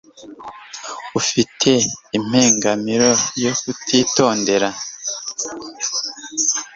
Ufite 1.19 1.69
impengamiro 2.17 3.11
yo 3.43 3.51
kutitondera. 3.59 4.67